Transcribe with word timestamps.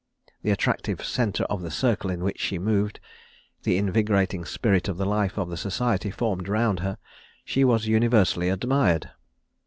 The 0.41 0.49
attractive 0.49 1.05
centre 1.05 1.43
of 1.43 1.61
the 1.61 1.69
circle 1.69 2.09
in 2.09 2.23
which 2.23 2.39
she 2.39 2.57
moved, 2.57 2.99
the 3.61 3.77
invigorating 3.77 4.45
spirit 4.45 4.87
of 4.87 4.97
the 4.97 5.05
life 5.05 5.37
of 5.37 5.47
the 5.51 5.57
society 5.57 6.09
formed 6.09 6.49
around 6.49 6.79
her, 6.79 6.97
she 7.45 7.63
was 7.63 7.85
universally 7.85 8.49
admired. 8.49 9.11